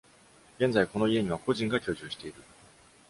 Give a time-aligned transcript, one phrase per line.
[0.57, 2.41] 現在この家には個人が居住している。